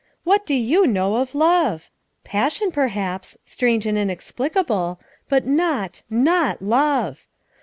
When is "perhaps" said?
2.71-3.37